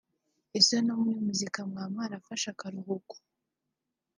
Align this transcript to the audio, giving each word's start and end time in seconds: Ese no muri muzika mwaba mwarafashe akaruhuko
Ese 0.59 0.75
no 0.85 0.93
muri 1.01 1.19
muzika 1.27 1.59
mwaba 1.69 1.91
mwarafashe 1.93 2.47
akaruhuko 2.53 3.15